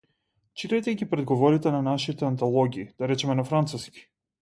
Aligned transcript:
Читајте 0.61 0.93
ги 1.01 1.09
предговорите 1.11 1.75
на 1.77 1.83
нашите 1.89 2.27
антологии, 2.33 2.91
да 3.01 3.11
речеме 3.15 3.41
на 3.43 3.51
француски. 3.55 4.09